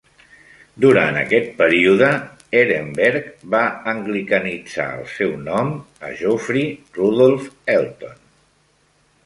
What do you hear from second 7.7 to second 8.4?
Elton.